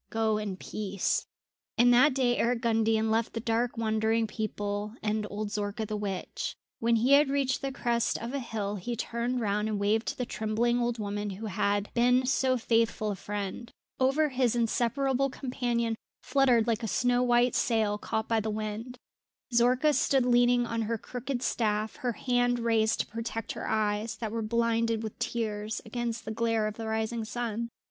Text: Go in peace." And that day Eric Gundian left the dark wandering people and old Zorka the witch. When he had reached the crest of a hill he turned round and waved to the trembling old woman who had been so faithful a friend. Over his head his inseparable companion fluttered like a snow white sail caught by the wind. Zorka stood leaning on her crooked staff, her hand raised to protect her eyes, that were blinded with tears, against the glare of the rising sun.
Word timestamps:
Go 0.09 0.39
in 0.39 0.57
peace." 0.57 1.27
And 1.77 1.93
that 1.93 2.15
day 2.15 2.35
Eric 2.37 2.63
Gundian 2.63 3.11
left 3.11 3.33
the 3.33 3.39
dark 3.39 3.77
wandering 3.77 4.25
people 4.25 4.95
and 5.03 5.27
old 5.29 5.49
Zorka 5.49 5.85
the 5.85 5.95
witch. 5.95 6.55
When 6.79 6.95
he 6.95 7.11
had 7.11 7.29
reached 7.29 7.61
the 7.61 7.71
crest 7.71 8.17
of 8.17 8.33
a 8.33 8.39
hill 8.39 8.77
he 8.77 8.95
turned 8.95 9.41
round 9.41 9.69
and 9.69 9.79
waved 9.79 10.07
to 10.07 10.17
the 10.17 10.25
trembling 10.25 10.79
old 10.79 10.97
woman 10.97 11.29
who 11.29 11.45
had 11.45 11.91
been 11.93 12.25
so 12.25 12.57
faithful 12.57 13.11
a 13.11 13.15
friend. 13.15 13.69
Over 13.99 14.29
his 14.29 14.37
head 14.37 14.41
his 14.41 14.55
inseparable 14.55 15.29
companion 15.29 15.95
fluttered 16.23 16.65
like 16.65 16.81
a 16.81 16.87
snow 16.87 17.21
white 17.21 17.53
sail 17.53 17.99
caught 17.99 18.27
by 18.27 18.39
the 18.39 18.49
wind. 18.49 18.97
Zorka 19.53 19.93
stood 19.93 20.25
leaning 20.25 20.65
on 20.65 20.81
her 20.81 20.97
crooked 20.97 21.43
staff, 21.43 21.97
her 21.97 22.13
hand 22.13 22.57
raised 22.57 23.01
to 23.01 23.05
protect 23.05 23.51
her 23.51 23.67
eyes, 23.67 24.15
that 24.15 24.31
were 24.31 24.41
blinded 24.41 25.03
with 25.03 25.19
tears, 25.19 25.79
against 25.85 26.25
the 26.25 26.31
glare 26.31 26.65
of 26.65 26.77
the 26.77 26.87
rising 26.87 27.23
sun. 27.23 27.69